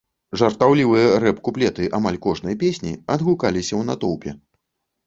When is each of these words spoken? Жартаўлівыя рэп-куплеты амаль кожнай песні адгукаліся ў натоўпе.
Жартаўлівыя 0.41 1.11
рэп-куплеты 1.25 1.91
амаль 1.99 2.19
кожнай 2.27 2.59
песні 2.65 2.99
адгукаліся 3.19 3.73
ў 3.75 3.81
натоўпе. 3.93 4.39